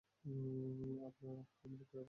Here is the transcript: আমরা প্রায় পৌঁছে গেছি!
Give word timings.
আমরা 0.23 1.07
প্রায় 1.17 1.39
পৌঁছে 1.51 1.75
গেছি! 1.79 1.97